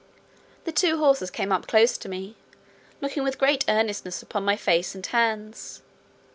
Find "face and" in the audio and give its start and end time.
4.55-5.05